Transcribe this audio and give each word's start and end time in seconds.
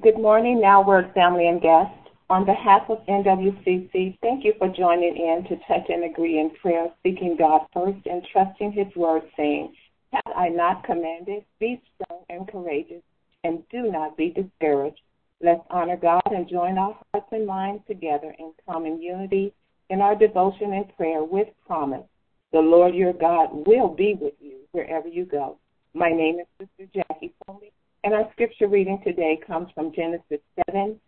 Good 0.00 0.18
morning, 0.18 0.58
Now 0.58 0.82
Word 0.82 1.12
family 1.12 1.48
and 1.48 1.60
guests. 1.60 2.08
On 2.30 2.46
behalf 2.46 2.88
of 2.88 3.04
NWCC, 3.06 4.18
thank 4.22 4.42
you 4.42 4.54
for 4.56 4.66
joining 4.68 5.18
in 5.18 5.44
to 5.44 5.56
touch 5.68 5.90
and 5.90 6.04
agree 6.04 6.38
in 6.40 6.48
prayer, 6.48 6.88
seeking 7.02 7.36
God 7.36 7.66
first 7.74 7.98
and 8.06 8.26
trusting 8.32 8.72
His 8.72 8.86
word, 8.96 9.22
saying, 9.36 9.74
Have 10.14 10.34
I 10.34 10.48
not 10.48 10.82
commanded? 10.84 11.44
Be 11.60 11.82
strong 11.94 12.24
and 12.30 12.48
courageous, 12.48 13.02
and 13.44 13.62
do 13.68 13.92
not 13.92 14.16
be 14.16 14.30
discouraged. 14.30 15.02
Let's 15.42 15.60
honor 15.68 15.98
God 15.98 16.22
and 16.24 16.48
join 16.48 16.78
our 16.78 16.98
hearts 17.12 17.28
and 17.30 17.46
minds 17.46 17.82
together 17.86 18.34
in 18.38 18.54
common 18.66 19.00
unity 19.00 19.52
in 19.90 20.00
our 20.00 20.14
devotion 20.14 20.72
and 20.72 20.96
prayer 20.96 21.22
with 21.22 21.48
promise. 21.66 22.06
The 22.52 22.60
Lord 22.60 22.94
your 22.94 23.12
God 23.12 23.50
will 23.66 23.88
be 23.88 24.14
with 24.18 24.34
you 24.40 24.60
wherever 24.72 25.06
you 25.06 25.26
go. 25.26 25.58
My 25.92 26.08
name 26.08 26.38
is 26.40 26.46
Sister 26.58 26.90
Jackie 26.94 27.34
Foley, 27.46 27.72
and 28.04 28.14
our 28.14 28.28
scripture 28.32 28.66
reading 28.66 29.00
today 29.04 29.38
comes 29.46 29.68
from 29.74 29.92
Genesis 29.94 30.40
7, 30.68 30.98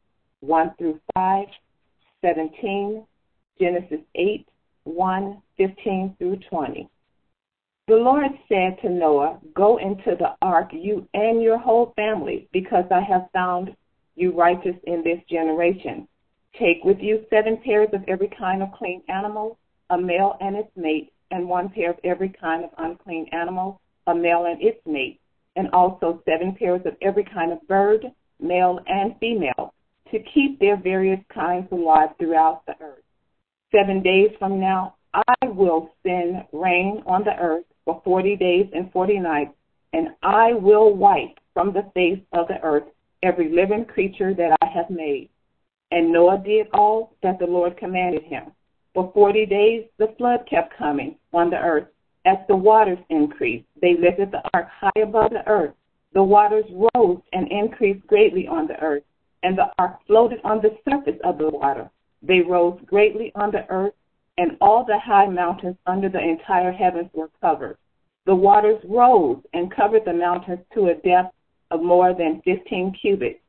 1 0.41 0.75
through 0.79 1.01
5, 1.15 1.47
17, 2.25 3.05
Genesis 3.61 3.99
8, 4.15 4.47
1, 4.85 5.43
15 5.57 6.15
through 6.19 6.39
20. 6.49 6.89
The 7.89 7.97
Lord 7.97 8.31
said 8.49 8.79
to 8.83 8.89
Noah, 8.89 9.41
Go 9.55 9.79
into 9.79 10.17
the 10.17 10.37
ark, 10.41 10.71
you 10.73 11.07
and 11.15 11.43
your 11.43 11.59
whole 11.59 11.93
family, 11.97 12.49
because 12.53 12.85
I 12.91 13.01
have 13.01 13.29
found 13.33 13.75
you 14.15 14.33
righteous 14.33 14.77
in 14.85 15.03
this 15.03 15.19
generation. 15.29 16.07
Take 16.59 16.85
with 16.85 16.99
you 17.01 17.25
seven 17.29 17.59
pairs 17.65 17.89
of 17.93 18.05
every 18.07 18.31
kind 18.39 18.63
of 18.63 18.71
clean 18.73 19.03
animal, 19.09 19.59
a 19.91 19.99
male 19.99 20.37
and 20.41 20.57
its 20.57 20.71
mate, 20.77 21.13
and 21.33 21.49
one 21.49 21.69
pair 21.69 21.91
of 21.91 21.99
every 22.05 22.29
kind 22.29 22.65
of 22.65 22.71
unclean 22.79 23.27
animal, 23.33 23.81
a 24.07 24.15
male 24.15 24.47
and 24.47 24.63
its 24.63 24.79
mate, 24.87 25.21
and 25.57 25.69
also 25.73 26.23
seven 26.25 26.55
pairs 26.59 26.83
of 26.85 26.97
every 27.03 27.25
kind 27.25 27.53
of 27.53 27.67
bird, 27.69 28.05
male 28.41 28.81
and 28.87 29.15
female, 29.21 29.73
to 30.11 30.19
keep 30.35 30.59
their 30.59 30.77
various 30.77 31.21
kinds 31.33 31.67
alive 31.73 32.11
throughout 32.19 32.63
the 32.67 32.75
earth. 32.81 33.03
Seven 33.75 34.03
days 34.03 34.31
from 34.39 34.61
now, 34.61 34.97
I 35.15 35.47
will 35.47 35.91
send 36.05 36.45
rain 36.53 37.03
on 37.07 37.25
the 37.25 37.37
earth 37.39 37.65
for 37.85 38.01
forty 38.05 38.37
days 38.37 38.67
and 38.75 38.91
forty 38.93 39.19
nights, 39.19 39.53
and 39.93 40.09
I 40.23 40.55
will 40.55 40.95
wipe 40.95 41.39
from 41.53 41.73
the 41.73 41.91
face 41.95 42.21
of 42.33 42.49
the 42.49 42.61
earth 42.63 42.85
every 43.23 43.49
living 43.51 43.85
creature 43.85 44.35
that 44.35 44.57
I 44.61 44.67
have 44.67 44.91
made. 44.91 45.31
And 45.91 46.13
Noah 46.13 46.43
did 46.45 46.67
all 46.73 47.15
that 47.23 47.39
the 47.39 47.47
Lord 47.47 47.77
commanded 47.77 48.25
him. 48.25 48.53
For 48.93 49.11
forty 49.13 49.47
days 49.47 49.85
the 49.99 50.15
flood 50.19 50.47
kept 50.51 50.77
coming 50.77 51.17
on 51.33 51.51
the 51.51 51.59
earth. 51.59 51.89
As 52.27 52.39
the 52.49 52.57
waters 52.57 52.99
increased, 53.11 53.67
they 53.83 53.95
lifted 53.97 54.31
the 54.31 54.43
ark 54.55 54.69
high 54.69 55.03
above 55.03 55.31
the 55.31 55.47
earth. 55.47 55.75
The 56.15 56.23
waters 56.23 56.65
rose 56.95 57.21
and 57.33 57.51
increased 57.51 58.07
greatly 58.07 58.47
on 58.49 58.67
the 58.67 58.81
earth, 58.81 59.03
and 59.43 59.59
the 59.59 59.71
ark 59.79 59.99
floated 60.07 60.41
on 60.43 60.63
the 60.63 60.77
surface 60.89 61.21
of 61.23 61.39
the 61.39 61.51
water. 61.51 61.91
They 62.23 62.41
rose 62.41 62.81
greatly 62.87 63.31
on 63.35 63.51
the 63.51 63.69
earth, 63.69 63.95
and 64.39 64.57
all 64.61 64.85
the 64.85 64.99
high 64.99 65.27
mountains 65.27 65.77
under 65.87 66.09
the 66.09 66.21
entire 66.21 66.73
heavens 66.73 67.11
were 67.13 67.31
covered. 67.41 67.77
The 68.27 68.35
waters 68.35 68.83
rose 68.85 69.43
and 69.53 69.71
covered 69.71 70.07
the 70.07 70.15
mountains 70.15 70.61
to 70.73 70.87
a 70.87 70.95
depth 70.95 71.35
of 71.71 71.83
more 71.83 72.15
than 72.15 72.41
fifteen 72.43 72.93
cubits. 72.93 73.41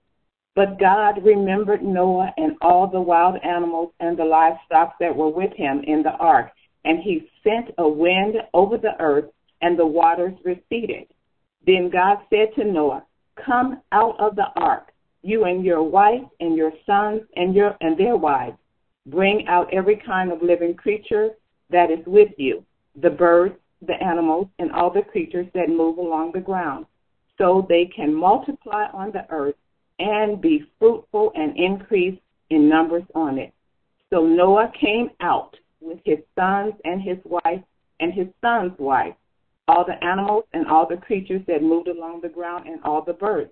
But 0.54 0.80
God 0.80 1.24
remembered 1.24 1.82
Noah 1.82 2.34
and 2.38 2.58
all 2.62 2.88
the 2.88 3.02
wild 3.02 3.38
animals 3.44 3.94
and 4.00 4.18
the 4.18 4.26
livestock 4.26 4.98
that 5.00 5.16
were 5.16 5.30
with 5.30 5.54
him 5.54 5.82
in 5.86 6.04
the 6.04 6.12
ark, 6.12 6.52
and 6.86 7.00
he 7.00 7.30
sent 7.44 7.72
a 7.78 7.88
wind 7.88 8.36
over 8.54 8.78
the 8.78 9.00
earth, 9.00 9.26
and 9.62 9.78
the 9.78 9.86
waters 9.86 10.34
receded. 10.44 11.08
Then 11.66 11.90
God 11.90 12.20
said 12.30 12.50
to 12.56 12.64
Noah, 12.64 13.04
Come 13.44 13.82
out 13.92 14.20
of 14.20 14.36
the 14.36 14.48
ark, 14.56 14.92
you 15.24 15.46
and 15.46 15.66
your 15.66 15.84
wife 15.84 16.24
and 16.40 16.56
your 16.56 16.72
sons 16.86 17.22
and 17.36 17.54
your 17.54 17.76
and 17.82 17.98
their 17.98 18.16
wives. 18.16 18.58
Bring 19.08 19.48
out 19.48 19.74
every 19.74 19.98
kind 19.98 20.32
of 20.32 20.42
living 20.42 20.76
creature 20.76 21.32
that 21.70 21.92
is 21.92 22.06
with 22.06 22.30
you, 22.38 22.64
the 23.02 23.10
birds, 23.10 23.56
the 23.86 24.02
animals, 24.02 24.48
and 24.60 24.72
all 24.72 24.90
the 24.90 25.02
creatures 25.02 25.48
that 25.54 25.70
move 25.70 25.98
along 25.98 26.32
the 26.32 26.40
ground 26.40 26.86
so 27.38 27.66
they 27.68 27.86
can 27.86 28.14
multiply 28.14 28.86
on 28.94 29.12
the 29.12 29.26
earth 29.30 29.56
and 30.00 30.42
be 30.42 30.66
fruitful 30.80 31.32
and 31.36 31.58
increase 31.58 32.18
in 32.50 32.70
numbers 32.70 33.04
on 33.14 33.38
it. 33.38 33.54
So 34.12 34.26
Noah 34.26 34.72
came 34.80 35.10
out 35.20 35.56
with 35.86 36.00
his 36.04 36.20
sons 36.38 36.74
and 36.84 37.02
his 37.02 37.18
wife 37.24 37.62
and 38.00 38.14
his 38.14 38.28
son's 38.42 38.78
wife, 38.78 39.14
all 39.68 39.86
the 39.86 40.04
animals 40.04 40.44
and 40.54 40.68
all 40.68 40.88
the 40.88 40.98
creatures 40.98 41.42
that 41.48 41.64
moved 41.64 41.88
along 41.88 42.22
the 42.22 42.30
ground 42.30 42.68
and 42.68 42.82
all 42.84 43.02
the 43.02 43.14
birds. 43.14 43.52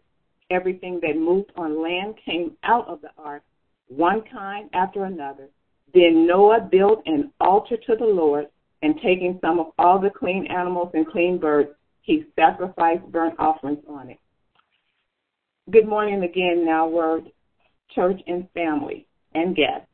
Everything 0.49 0.99
that 1.01 1.15
moved 1.15 1.51
on 1.55 1.81
land 1.81 2.15
came 2.23 2.57
out 2.63 2.87
of 2.87 3.01
the 3.01 3.09
ark, 3.17 3.43
one 3.87 4.21
kind 4.31 4.69
after 4.73 5.05
another. 5.05 5.47
Then 5.93 6.27
Noah 6.27 6.67
built 6.71 7.03
an 7.05 7.31
altar 7.39 7.77
to 7.77 7.95
the 7.95 8.05
Lord, 8.05 8.47
and 8.81 8.95
taking 9.01 9.39
some 9.39 9.59
of 9.59 9.67
all 9.79 9.97
the 9.97 10.09
clean 10.09 10.45
animals 10.47 10.91
and 10.93 11.07
clean 11.07 11.37
birds, 11.37 11.69
he 12.01 12.25
sacrificed 12.35 13.09
burnt 13.11 13.35
offerings 13.39 13.83
on 13.87 14.09
it. 14.09 14.19
Good 15.71 15.87
morning 15.87 16.23
again, 16.23 16.65
Now 16.65 16.87
Word 16.87 17.31
Church 17.95 18.19
and 18.27 18.49
family 18.53 19.07
and 19.33 19.55
guests. 19.55 19.87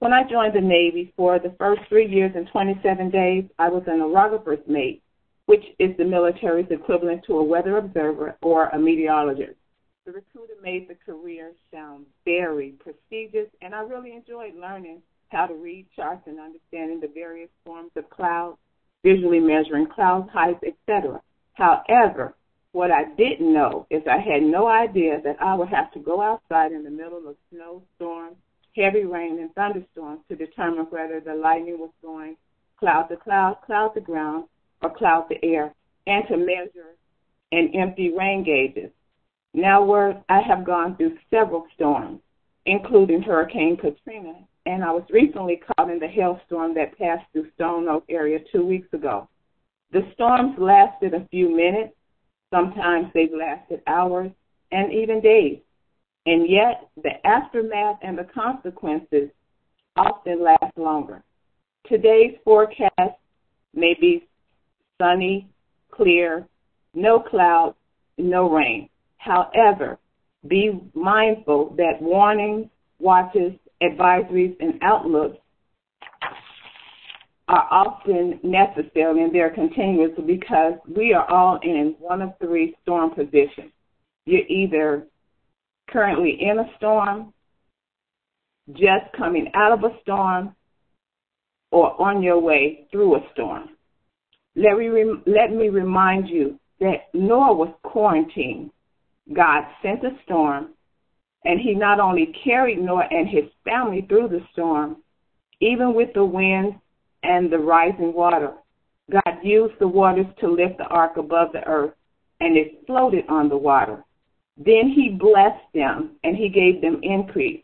When 0.00 0.14
I 0.14 0.22
joined 0.24 0.54
the 0.54 0.62
Navy 0.62 1.12
for 1.14 1.38
the 1.38 1.54
first 1.58 1.82
three 1.90 2.08
years 2.08 2.32
and 2.34 2.48
27 2.48 3.10
days, 3.10 3.44
I 3.58 3.68
was 3.68 3.82
an 3.86 4.00
aerographer's 4.00 4.66
mate, 4.66 5.02
which 5.44 5.62
is 5.78 5.94
the 5.98 6.06
military's 6.06 6.70
equivalent 6.70 7.22
to 7.26 7.36
a 7.36 7.44
weather 7.44 7.76
observer 7.76 8.34
or 8.40 8.68
a 8.68 8.78
meteorologist. 8.78 9.58
The 10.06 10.12
recruiter 10.12 10.54
made 10.62 10.88
the 10.88 10.94
career 10.94 11.52
sound 11.70 12.06
very 12.24 12.70
prestigious, 12.80 13.50
and 13.60 13.74
I 13.74 13.80
really 13.80 14.14
enjoyed 14.14 14.54
learning 14.54 15.02
how 15.28 15.46
to 15.46 15.54
read 15.54 15.86
charts 15.94 16.26
and 16.26 16.40
understanding 16.40 17.00
the 17.00 17.12
various 17.14 17.50
forms 17.66 17.90
of 17.94 18.08
clouds, 18.08 18.56
visually 19.02 19.38
measuring 19.38 19.86
cloud 19.86 20.30
heights, 20.32 20.64
etc. 20.66 21.20
However, 21.52 22.34
what 22.72 22.90
I 22.90 23.04
didn't 23.18 23.52
know 23.52 23.86
is 23.90 24.02
I 24.10 24.16
had 24.16 24.42
no 24.44 24.66
idea 24.66 25.20
that 25.24 25.42
I 25.42 25.54
would 25.54 25.68
have 25.68 25.92
to 25.92 25.98
go 25.98 26.22
outside 26.22 26.72
in 26.72 26.84
the 26.84 26.90
middle 26.90 27.28
of 27.28 27.36
snowstorms, 27.52 28.38
heavy 28.76 29.04
rain, 29.04 29.38
and 29.38 29.54
thunderstorms 29.54 30.20
to 30.28 30.36
determine 30.36 30.86
whether 30.90 31.20
the 31.20 31.34
lightning 31.34 31.78
was 31.78 31.90
going 32.02 32.36
cloud 32.78 33.04
to 33.04 33.16
cloud, 33.16 33.58
cloud 33.64 33.88
to 33.94 34.00
ground, 34.00 34.44
or 34.82 34.90
cloud 34.90 35.26
to 35.28 35.44
air, 35.44 35.74
and 36.06 36.24
to 36.28 36.36
measure 36.36 36.96
and 37.52 37.74
empty 37.74 38.12
rain 38.16 38.42
gauges. 38.42 38.90
Now, 39.52 39.84
where 39.84 40.22
I 40.28 40.40
have 40.40 40.64
gone 40.64 40.96
through 40.96 41.18
several 41.28 41.66
storms, 41.74 42.20
including 42.66 43.22
Hurricane 43.22 43.76
Katrina, 43.76 44.34
and 44.66 44.84
I 44.84 44.92
was 44.92 45.04
recently 45.10 45.56
caught 45.56 45.90
in 45.90 45.98
the 45.98 46.06
hailstorm 46.06 46.74
that 46.74 46.96
passed 46.96 47.24
through 47.32 47.50
Stone 47.54 47.88
Oak 47.88 48.04
area 48.08 48.38
two 48.52 48.64
weeks 48.64 48.92
ago. 48.92 49.28
The 49.92 50.02
storms 50.14 50.54
lasted 50.58 51.14
a 51.14 51.26
few 51.30 51.54
minutes, 51.54 51.94
sometimes 52.54 53.08
they've 53.12 53.32
lasted 53.32 53.82
hours, 53.86 54.30
and 54.70 54.92
even 54.92 55.20
days. 55.20 55.58
And 56.26 56.48
yet, 56.48 56.88
the 57.02 57.24
aftermath 57.26 57.98
and 58.02 58.18
the 58.18 58.26
consequences 58.34 59.30
often 59.96 60.42
last 60.42 60.76
longer. 60.76 61.22
Today's 61.86 62.36
forecast 62.44 63.16
may 63.74 63.94
be 64.00 64.26
sunny, 65.00 65.48
clear, 65.90 66.46
no 66.94 67.20
clouds, 67.20 67.76
no 68.18 68.50
rain. 68.50 68.88
However, 69.16 69.98
be 70.46 70.80
mindful 70.94 71.74
that 71.76 72.00
warnings, 72.00 72.68
watches, 72.98 73.52
advisories, 73.82 74.56
and 74.60 74.78
outlooks 74.82 75.38
are 77.48 77.66
often 77.70 78.38
necessary 78.44 79.24
and 79.24 79.34
they're 79.34 79.50
continuous 79.50 80.12
because 80.24 80.74
we 80.94 81.12
are 81.12 81.28
all 81.30 81.58
in 81.62 81.96
one 81.98 82.22
of 82.22 82.32
three 82.38 82.76
storm 82.82 83.10
positions. 83.10 83.72
You're 84.24 84.46
either 84.48 85.04
currently 85.92 86.38
in 86.40 86.58
a 86.58 86.70
storm, 86.76 87.32
just 88.72 89.12
coming 89.16 89.50
out 89.54 89.72
of 89.72 89.84
a 89.84 89.96
storm, 90.02 90.54
or 91.72 92.00
on 92.00 92.22
your 92.22 92.40
way 92.40 92.86
through 92.90 93.16
a 93.16 93.20
storm. 93.32 93.70
Let 94.56 94.76
me, 94.76 94.88
let 95.26 95.52
me 95.52 95.68
remind 95.68 96.28
you 96.28 96.58
that 96.80 97.08
Noah 97.14 97.54
was 97.54 97.72
quarantined. 97.84 98.70
God 99.32 99.64
sent 99.82 100.04
a 100.04 100.10
storm, 100.24 100.70
and 101.44 101.60
he 101.60 101.74
not 101.74 102.00
only 102.00 102.34
carried 102.44 102.80
Noah 102.80 103.06
and 103.10 103.28
his 103.28 103.44
family 103.64 104.04
through 104.08 104.28
the 104.28 104.40
storm, 104.52 104.96
even 105.60 105.94
with 105.94 106.12
the 106.14 106.24
winds 106.24 106.76
and 107.22 107.52
the 107.52 107.58
rising 107.58 108.12
water. 108.12 108.54
God 109.10 109.38
used 109.42 109.74
the 109.78 109.88
waters 109.88 110.26
to 110.40 110.48
lift 110.48 110.78
the 110.78 110.84
ark 110.84 111.16
above 111.16 111.52
the 111.52 111.64
earth, 111.66 111.92
and 112.40 112.56
it 112.56 112.84
floated 112.86 113.24
on 113.28 113.48
the 113.48 113.56
water. 113.56 114.04
Then 114.62 114.92
he 114.94 115.08
blessed 115.08 115.72
them, 115.72 116.16
and 116.22 116.36
he 116.36 116.50
gave 116.50 116.82
them 116.82 117.00
increase. 117.02 117.62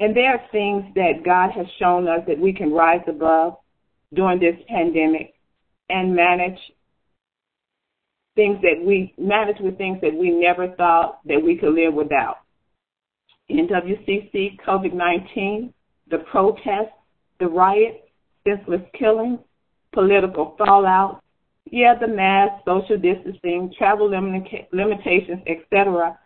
And 0.00 0.16
there 0.16 0.32
are 0.32 0.50
things 0.50 0.84
that 0.96 1.24
God 1.24 1.52
has 1.52 1.66
shown 1.78 2.08
us 2.08 2.20
that 2.26 2.38
we 2.38 2.52
can 2.52 2.72
rise 2.72 3.04
above 3.06 3.56
during 4.12 4.40
this 4.40 4.56
pandemic 4.68 5.34
and 5.88 6.14
manage 6.14 6.58
things 8.34 8.58
that 8.62 8.84
we 8.84 9.14
manage 9.16 9.60
with 9.60 9.78
things 9.78 10.00
that 10.02 10.12
we 10.12 10.30
never 10.30 10.74
thought 10.74 11.20
that 11.24 11.40
we 11.40 11.56
could 11.56 11.72
live 11.72 11.94
without. 11.94 12.38
NWCC 13.48 14.58
COVID 14.66 14.92
19, 14.92 15.72
the 16.10 16.18
protests, 16.18 16.96
the 17.38 17.46
riots, 17.46 17.98
senseless 18.44 18.82
killings, 18.98 19.38
political 19.92 20.56
fallout, 20.58 21.22
yeah, 21.70 21.94
the 21.98 22.08
mask, 22.08 22.64
social 22.64 22.98
distancing, 22.98 23.72
travel 23.78 24.08
limitations, 24.10 25.42
etc., 25.46 26.18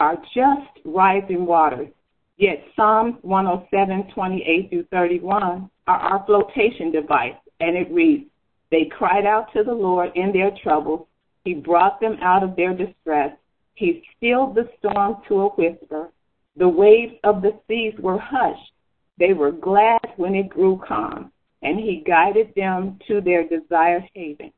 are 0.00 0.16
just 0.34 0.84
rising 0.84 1.46
waters. 1.46 1.88
Yet 2.36 2.64
Psalms 2.74 3.16
107, 3.22 4.12
28 4.14 4.70
through 4.70 4.84
31 4.90 5.70
are 5.86 5.96
our 5.96 6.24
flotation 6.26 6.90
device, 6.90 7.36
and 7.60 7.76
it 7.76 7.90
reads, 7.90 8.28
They 8.70 8.86
cried 8.86 9.26
out 9.26 9.52
to 9.52 9.62
the 9.62 9.74
Lord 9.74 10.10
in 10.14 10.32
their 10.32 10.50
trouble. 10.62 11.08
He 11.44 11.54
brought 11.54 12.00
them 12.00 12.16
out 12.22 12.42
of 12.42 12.56
their 12.56 12.74
distress. 12.74 13.36
He 13.74 14.02
stilled 14.16 14.54
the 14.54 14.68
storm 14.78 15.16
to 15.28 15.42
a 15.42 15.48
whisper. 15.50 16.10
The 16.56 16.68
waves 16.68 17.14
of 17.24 17.42
the 17.42 17.58
seas 17.68 17.94
were 17.98 18.18
hushed. 18.18 18.72
They 19.18 19.32
were 19.32 19.52
glad 19.52 20.00
when 20.16 20.34
it 20.34 20.48
grew 20.48 20.80
calm, 20.86 21.32
and 21.62 21.78
he 21.78 22.02
guided 22.06 22.54
them 22.54 22.98
to 23.08 23.20
their 23.20 23.46
desired 23.46 24.04
haven. 24.14 24.52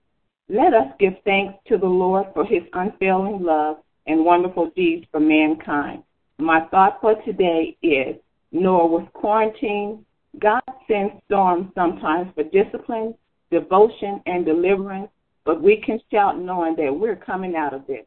Let 0.49 0.75
us 0.75 0.93
give 0.99 1.15
thanks 1.25 1.55
to 1.69 1.79
the 1.79 1.87
Lord 1.87 2.27
for 2.35 2.45
his 2.45 2.63
unfailing 2.73 3.43
love 3.43 3.79
and 4.07 4.25
wonderful 4.25 4.71
deeds 4.77 5.07
for 5.11 5.21
mankind. 5.21 6.03
My 6.39 6.67
thought 6.71 7.01
for 7.01 7.15
today 7.23 7.77
is 7.83 8.17
Noah 8.53 8.87
was 8.87 9.09
quarantine. 9.13 10.05
God 10.39 10.63
sends 10.89 11.15
storms 11.27 11.71
sometimes 11.75 12.33
for 12.35 12.45
discipline, 12.45 13.15
devotion, 13.51 14.21
and 14.27 14.45
deliverance, 14.45 15.09
but 15.45 15.63
we 15.63 15.81
can 15.85 16.01
shout 16.11 16.39
knowing 16.39 16.75
that 16.77 16.95
we're 16.95 17.17
coming 17.17 17.55
out 17.57 17.73
of 17.73 17.87
this. 17.87 18.05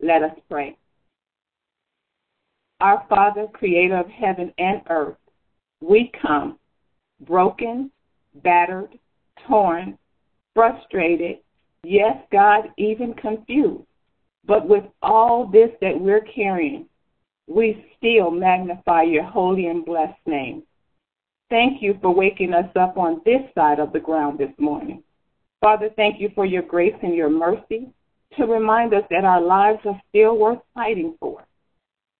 Let 0.00 0.22
us 0.22 0.36
pray. 0.48 0.76
Our 2.80 3.04
Father, 3.08 3.46
creator 3.52 3.98
of 3.98 4.08
heaven 4.08 4.52
and 4.58 4.82
earth, 4.90 5.16
we 5.80 6.10
come 6.20 6.58
broken, 7.20 7.90
battered, 8.42 8.98
torn, 9.46 9.98
frustrated, 10.54 11.38
yes, 11.82 12.16
God, 12.30 12.68
even 12.76 13.14
confused. 13.14 13.85
But 14.46 14.68
with 14.68 14.84
all 15.02 15.46
this 15.46 15.70
that 15.80 16.00
we're 16.00 16.24
carrying, 16.34 16.86
we 17.46 17.86
still 17.96 18.30
magnify 18.30 19.02
your 19.02 19.24
holy 19.24 19.66
and 19.66 19.84
blessed 19.84 20.18
name. 20.26 20.62
Thank 21.48 21.82
you 21.82 21.98
for 22.00 22.14
waking 22.14 22.54
us 22.54 22.70
up 22.76 22.96
on 22.96 23.22
this 23.24 23.42
side 23.54 23.78
of 23.78 23.92
the 23.92 24.00
ground 24.00 24.38
this 24.38 24.52
morning. 24.58 25.02
Father, 25.60 25.90
thank 25.96 26.20
you 26.20 26.30
for 26.34 26.44
your 26.44 26.62
grace 26.62 26.96
and 27.02 27.14
your 27.14 27.30
mercy 27.30 27.88
to 28.36 28.46
remind 28.46 28.94
us 28.94 29.04
that 29.10 29.24
our 29.24 29.40
lives 29.40 29.80
are 29.84 30.00
still 30.08 30.36
worth 30.36 30.58
fighting 30.74 31.16
for. 31.20 31.44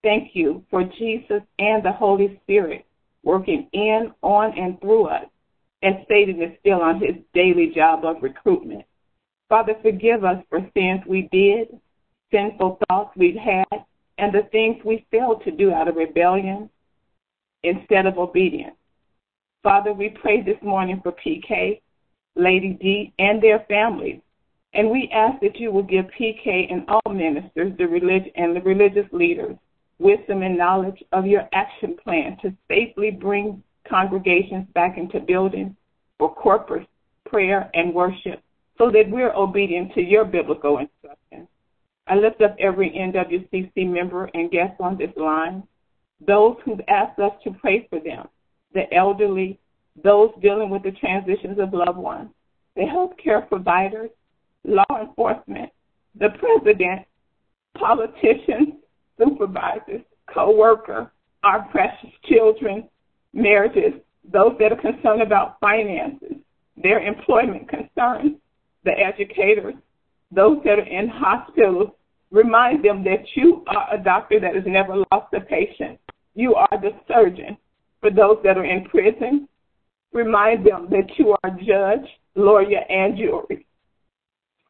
Thank 0.02 0.34
you 0.34 0.64
for 0.70 0.84
Jesus 0.84 1.42
and 1.58 1.84
the 1.84 1.92
Holy 1.92 2.40
Spirit 2.42 2.86
working 3.24 3.68
in, 3.72 4.12
on, 4.22 4.56
and 4.56 4.80
through 4.80 5.06
us 5.06 5.24
as 5.82 5.94
Satan 6.08 6.40
is 6.40 6.56
still 6.60 6.80
on 6.80 7.00
his 7.00 7.16
daily 7.34 7.72
job 7.74 8.04
of 8.04 8.22
recruitment. 8.22 8.84
Father, 9.48 9.74
forgive 9.82 10.24
us 10.24 10.42
for 10.48 10.60
sins 10.74 11.00
we 11.06 11.28
did, 11.32 11.78
sinful 12.30 12.78
thoughts 12.88 13.16
we've 13.16 13.36
had, 13.36 13.84
and 14.18 14.32
the 14.32 14.48
things 14.50 14.82
we 14.84 15.06
failed 15.10 15.42
to 15.44 15.50
do 15.50 15.72
out 15.72 15.88
of 15.88 15.96
rebellion 15.96 16.70
instead 17.62 18.06
of 18.06 18.18
obedience. 18.18 18.76
Father, 19.62 19.92
we 19.92 20.10
pray 20.10 20.42
this 20.42 20.60
morning 20.62 21.00
for 21.02 21.12
PK, 21.12 21.80
Lady 22.36 22.78
D, 22.80 23.12
and 23.18 23.42
their 23.42 23.64
families. 23.68 24.20
And 24.74 24.90
we 24.90 25.10
ask 25.12 25.40
that 25.40 25.58
you 25.58 25.72
will 25.72 25.82
give 25.82 26.04
PK 26.18 26.70
and 26.70 26.84
all 26.88 27.12
ministers 27.12 27.76
the 27.78 27.86
relig- 27.86 28.32
and 28.36 28.54
the 28.54 28.60
religious 28.60 29.06
leaders 29.12 29.56
wisdom 29.98 30.42
and 30.42 30.58
knowledge 30.58 31.02
of 31.12 31.26
your 31.26 31.48
action 31.52 31.96
plan 32.02 32.36
to 32.42 32.54
safely 32.68 33.10
bring 33.10 33.62
congregations 33.88 34.66
back 34.74 34.98
into 34.98 35.20
buildings 35.20 35.72
for 36.18 36.34
corporate 36.34 36.86
prayer 37.24 37.70
and 37.74 37.94
worship 37.94 38.42
so 38.78 38.90
that 38.90 39.08
we're 39.08 39.32
obedient 39.34 39.92
to 39.94 40.02
your 40.02 40.24
biblical. 40.24 40.86
I 42.08 42.14
lift 42.14 42.40
up 42.40 42.56
every 42.58 42.90
NWCC 42.90 43.88
member 43.88 44.30
and 44.34 44.50
guest 44.50 44.74
on 44.80 44.96
this 44.96 45.10
line, 45.16 45.64
those 46.24 46.56
who've 46.64 46.80
asked 46.88 47.18
us 47.18 47.32
to 47.44 47.50
pray 47.50 47.86
for 47.90 47.98
them, 47.98 48.28
the 48.74 48.92
elderly, 48.94 49.58
those 50.02 50.30
dealing 50.40 50.70
with 50.70 50.82
the 50.82 50.92
transitions 50.92 51.58
of 51.58 51.72
loved 51.72 51.98
ones, 51.98 52.30
the 52.76 52.82
healthcare 52.82 53.46
providers, 53.48 54.10
law 54.64 54.84
enforcement, 55.00 55.70
the 56.18 56.28
president, 56.38 57.06
politicians, 57.76 58.74
supervisors, 59.18 60.02
co-worker, 60.32 61.10
our 61.42 61.62
precious 61.70 62.10
children, 62.24 62.88
marriages, 63.32 64.00
those 64.32 64.56
that 64.58 64.72
are 64.72 64.80
concerned 64.80 65.22
about 65.22 65.58
finances, 65.60 66.36
their 66.76 67.00
employment 67.00 67.68
concerns, 67.68 68.36
the 68.84 68.92
educators, 68.92 69.74
those 70.30 70.58
that 70.64 70.78
are 70.78 70.86
in 70.86 71.08
hospitals, 71.08 71.90
remind 72.30 72.84
them 72.84 73.04
that 73.04 73.24
you 73.34 73.64
are 73.68 73.94
a 73.94 73.98
doctor 74.02 74.40
that 74.40 74.54
has 74.54 74.64
never 74.66 74.96
lost 75.12 75.32
a 75.34 75.40
patient. 75.40 75.98
You 76.34 76.54
are 76.54 76.80
the 76.80 76.90
surgeon. 77.08 77.56
For 78.00 78.10
those 78.10 78.38
that 78.44 78.58
are 78.58 78.64
in 78.64 78.84
prison, 78.84 79.48
remind 80.12 80.66
them 80.66 80.88
that 80.90 81.18
you 81.18 81.36
are 81.42 81.50
judge, 81.50 82.06
lawyer, 82.34 82.80
and 82.88 83.16
jury. 83.16 83.66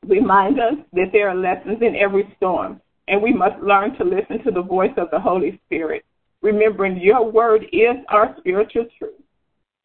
Remind 0.06 0.61
us 0.61 0.75
that 0.93 1.11
there 1.12 1.29
are 1.29 1.35
lessons 1.35 1.79
in 1.82 1.97
every 1.97 2.32
storm, 2.37 2.81
and 3.08 3.20
we 3.20 3.32
must 3.32 3.61
learn 3.61 3.97
to 3.97 4.05
listen 4.05 4.43
to 4.44 4.50
the 4.50 4.62
voice 4.62 4.93
of 4.97 5.11
the 5.11 5.19
Holy 5.19 5.61
Spirit, 5.67 6.05
remembering 6.43 6.99
your 6.99 7.29
word 7.31 7.64
is 7.73 7.97
our 8.09 8.37
spiritual 8.38 8.87
truth, 8.99 9.20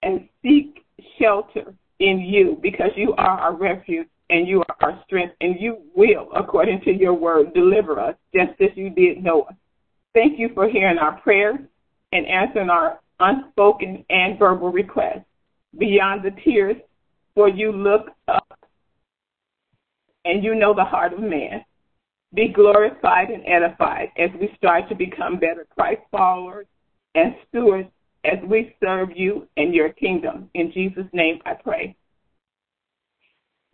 and 0.03 0.27
seek 0.43 0.83
shelter 1.19 1.73
in 1.99 2.19
you 2.19 2.59
because 2.61 2.91
you 2.95 3.13
are 3.13 3.39
our 3.39 3.55
refuge 3.55 4.07
and 4.31 4.47
you 4.47 4.61
are 4.61 4.75
our 4.79 5.03
strength, 5.05 5.35
and 5.41 5.59
you 5.59 5.77
will, 5.93 6.29
according 6.33 6.81
to 6.85 6.91
your 6.91 7.13
word, 7.13 7.53
deliver 7.53 7.99
us 7.99 8.15
just 8.33 8.59
as 8.61 8.69
you 8.75 8.89
did 8.89 9.21
Noah. 9.21 9.55
Thank 10.13 10.39
you 10.39 10.49
for 10.53 10.69
hearing 10.69 10.97
our 10.97 11.19
prayers 11.19 11.59
and 12.13 12.25
answering 12.25 12.69
our 12.69 12.99
unspoken 13.19 14.05
and 14.09 14.39
verbal 14.39 14.71
requests. 14.71 15.25
Beyond 15.77 16.23
the 16.23 16.31
tears, 16.43 16.77
for 17.35 17.49
you 17.49 17.71
look 17.71 18.07
up 18.27 18.57
and 20.23 20.43
you 20.43 20.55
know 20.55 20.73
the 20.73 20.83
heart 20.83 21.13
of 21.13 21.19
man. 21.19 21.63
Be 22.33 22.47
glorified 22.47 23.29
and 23.29 23.43
edified 23.45 24.09
as 24.17 24.29
we 24.39 24.49
strive 24.55 24.87
to 24.87 24.95
become 24.95 25.39
better 25.39 25.67
Christ 25.77 26.01
followers 26.09 26.67
and 27.15 27.35
stewards 27.49 27.89
as 28.23 28.37
we 28.47 28.75
serve 28.81 29.09
you 29.13 29.47
and 29.57 29.73
your 29.73 29.89
kingdom. 29.89 30.49
In 30.53 30.71
Jesus' 30.71 31.07
name 31.11 31.39
I 31.45 31.53
pray 31.53 31.97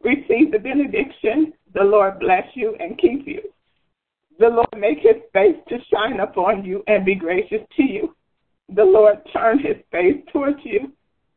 receive 0.04 0.52
the 0.52 0.60
benediction. 0.60 1.54
The 1.74 1.84
Lord 1.84 2.20
bless 2.20 2.46
you 2.54 2.76
and 2.80 2.98
keep 2.98 3.28
you. 3.28 3.42
The 4.40 4.50
Lord 4.50 4.68
make 4.78 5.00
his 5.00 5.22
face 5.34 5.58
to 5.70 5.78
shine 5.92 6.20
upon 6.20 6.64
you 6.64 6.84
and 6.88 7.06
be 7.06 7.16
gracious 7.16 7.62
to 7.76 7.84
you. 7.84 8.16
The 8.70 8.84
Lord 8.84 9.18
turn 9.34 9.60
his 9.60 9.78
face 9.92 10.22
towards 10.32 10.60
you 10.64 10.92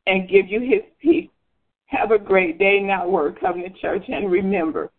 and 0.07 0.29
give 0.29 0.49
you 0.49 0.61
his 0.61 0.83
peace. 1.01 1.31
Have 1.87 2.11
a 2.11 2.19
great 2.19 2.59
day 2.59 2.81
now, 2.81 3.09
Word 3.09 3.39
Covenant 3.41 3.77
Church, 3.79 4.05
and 4.09 4.31
remember 4.31 4.91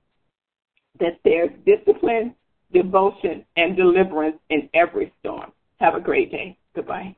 that 1.00 1.20
there's 1.24 1.52
discipline, 1.66 2.36
devotion, 2.74 3.46
and 3.56 3.78
deliverance 3.78 4.38
in 4.50 4.70
every 4.74 5.14
storm. 5.20 5.52
Have 5.80 5.96
a 5.96 6.02
great 6.02 6.32
day. 6.32 6.58
Goodbye. 6.76 7.16